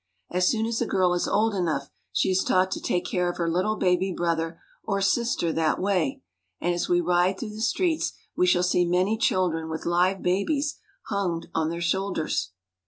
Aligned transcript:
As 0.31 0.47
soon 0.47 0.65
as 0.65 0.81
a 0.81 0.87
girl 0.87 1.13
is 1.13 1.27
old 1.27 1.53
enough, 1.53 1.91
she 2.11 2.31
is 2.31 2.43
taught 2.43 2.71
to 2.71 2.81
take 2.81 3.05
care 3.05 3.29
of 3.29 3.37
her 3.37 3.47
little 3.47 3.75
baby 3.75 4.11
brother 4.11 4.59
or 4.83 4.99
sister 4.99 5.53
that 5.53 5.79
way, 5.79 6.23
and 6.59 6.73
as 6.73 6.89
we 6.89 6.99
ride 6.99 7.37
through 7.39 7.53
the 7.53 7.61
streets 7.61 8.13
we 8.35 8.47
shall 8.47 8.63
see 8.63 8.83
many 8.83 9.15
chil 9.15 9.51
dren 9.51 9.69
with 9.69 9.85
live 9.85 10.23
babies 10.23 10.79
hung 11.03 11.39
to 11.41 11.69
their 11.69 11.81
shoulders. 11.81 12.49